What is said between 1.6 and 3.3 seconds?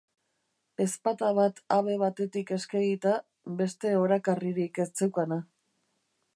habe batetik eskegita,